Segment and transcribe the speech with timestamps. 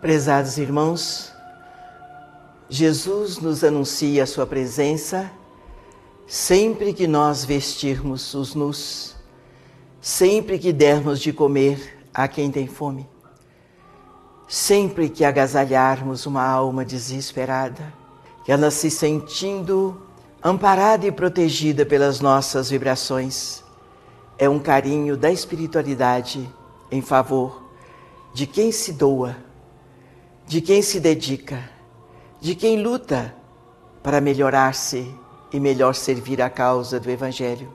[0.00, 1.30] Prezados irmãos,
[2.70, 5.30] Jesus nos anuncia a sua presença
[6.26, 9.14] sempre que nós vestirmos os nus,
[10.00, 13.06] sempre que dermos de comer a quem tem fome,
[14.48, 17.92] sempre que agasalharmos uma alma desesperada,
[18.42, 20.00] que ela se sentindo
[20.42, 23.62] amparada e protegida pelas nossas vibrações,
[24.38, 26.48] é um carinho da espiritualidade
[26.90, 27.64] em favor
[28.32, 29.49] de quem se doa
[30.50, 31.62] de quem se dedica,
[32.40, 33.32] de quem luta
[34.02, 35.08] para melhorar-se
[35.52, 37.72] e melhor servir a causa do Evangelho.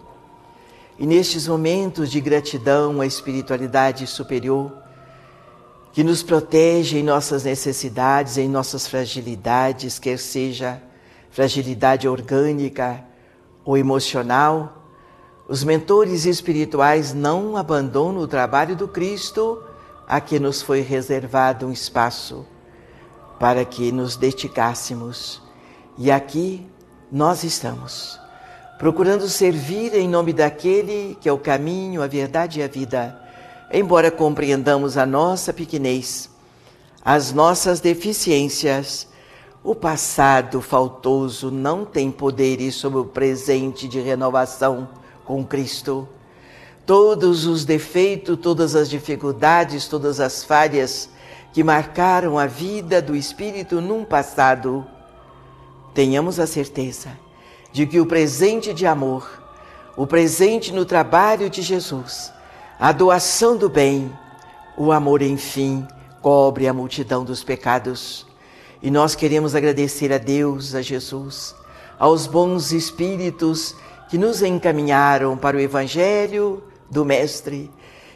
[0.99, 4.73] E nestes momentos de gratidão à espiritualidade superior,
[5.93, 10.83] que nos protege em nossas necessidades, em nossas fragilidades, quer seja
[11.31, 13.01] fragilidade orgânica
[13.63, 14.85] ou emocional,
[15.47, 19.63] os mentores espirituais não abandonam o trabalho do Cristo
[20.05, 22.45] a que nos foi reservado um espaço
[23.39, 25.41] para que nos dedicássemos.
[25.97, 26.65] E aqui
[27.11, 28.19] nós estamos,
[28.77, 33.19] procurando servir em nome daquele que é o caminho, a verdade e a vida,
[33.71, 36.29] embora compreendamos a nossa pequenez,
[37.03, 39.07] as nossas deficiências.
[39.63, 44.87] O passado faltoso não tem poderes sobre o presente de renovação
[45.23, 46.07] com Cristo.
[46.85, 51.09] Todos os defeitos, todas as dificuldades, todas as falhas
[51.55, 54.85] que marcaram a vida do Espírito num passado,
[55.93, 57.17] tenhamos a certeza
[57.71, 59.41] de que o presente de amor,
[59.95, 62.29] o presente no trabalho de Jesus,
[62.77, 64.11] a doação do bem,
[64.75, 65.87] o amor, enfim,
[66.21, 68.27] cobre a multidão dos pecados.
[68.83, 71.55] E nós queremos agradecer a Deus, a Jesus,
[71.97, 73.73] aos bons espíritos
[74.09, 76.61] que nos encaminharam para o Evangelho
[76.91, 77.71] do Mestre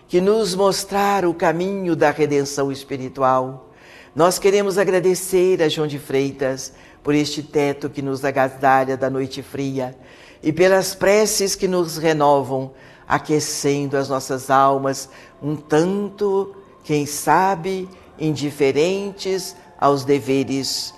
[0.10, 3.70] que nos mostraram o caminho da redenção espiritual.
[4.16, 9.44] Nós queremos agradecer a João de Freitas por este teto que nos agasalha da noite
[9.44, 9.96] fria
[10.42, 12.72] e pelas preces que nos renovam,
[13.08, 20.92] aquecendo as nossas almas um tanto, quem sabe, indiferentes aos deveres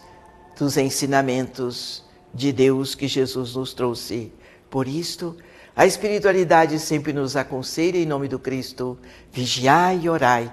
[0.58, 2.02] dos ensinamentos
[2.34, 4.32] de Deus que Jesus nos trouxe.
[4.70, 5.36] Por isto,
[5.76, 8.98] a espiritualidade sempre nos aconselha em nome do Cristo:
[9.32, 10.52] vigiai e orai,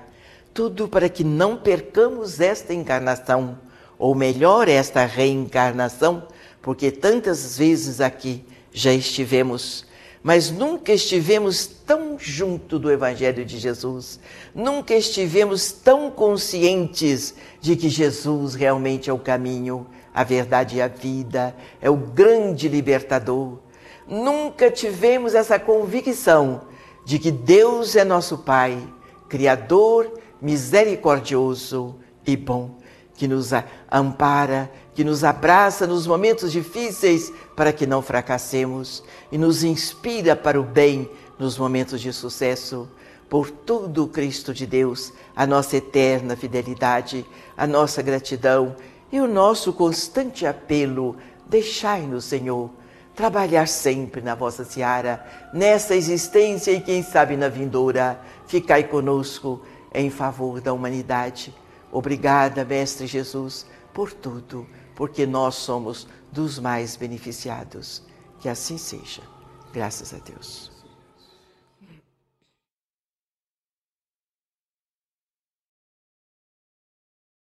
[0.54, 3.58] tudo para que não percamos esta encarnação,
[3.98, 6.26] ou melhor, esta reencarnação,
[6.62, 9.84] porque tantas vezes aqui já estivemos,
[10.22, 14.20] mas nunca estivemos tão junto do Evangelho de Jesus,
[14.54, 20.86] nunca estivemos tão conscientes de que Jesus realmente é o caminho, a verdade e a
[20.86, 23.58] vida, é o grande libertador
[24.08, 26.62] nunca tivemos essa convicção
[27.04, 28.82] de que Deus é nosso Pai,
[29.28, 31.96] Criador, misericordioso
[32.26, 32.78] e bom,
[33.14, 33.50] que nos
[33.90, 40.60] ampara, que nos abraça nos momentos difíceis para que não fracassemos e nos inspira para
[40.60, 42.88] o bem nos momentos de sucesso.
[43.28, 47.26] Por tudo, Cristo de Deus, a nossa eterna fidelidade,
[47.56, 48.74] a nossa gratidão
[49.12, 52.70] e o nosso constante apelo, deixai-nos, Senhor,
[53.18, 58.16] trabalhar sempre na vossa seara, nessa existência e quem sabe na vindoura.
[58.46, 59.60] Ficai conosco
[59.92, 61.52] em favor da humanidade.
[61.90, 64.64] Obrigada, Mestre Jesus, por tudo,
[64.94, 68.04] porque nós somos dos mais beneficiados.
[68.38, 69.22] Que assim seja.
[69.72, 70.77] Graças a Deus.